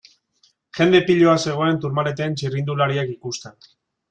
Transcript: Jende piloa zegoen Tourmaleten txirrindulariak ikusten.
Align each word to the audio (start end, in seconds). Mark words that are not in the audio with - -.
Jende 0.77 1.01
piloa 1.09 1.35
zegoen 1.43 1.79
Tourmaleten 1.83 2.41
txirrindulariak 2.41 3.17
ikusten. 3.17 3.63